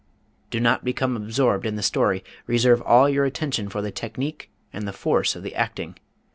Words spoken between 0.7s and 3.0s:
become absorbed in the story; reserve